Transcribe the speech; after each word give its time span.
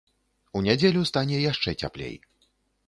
У 0.59 0.61
нядзелю 0.69 1.05
стане 1.11 1.37
яшчэ 1.51 1.79
цяплей. 1.85 2.15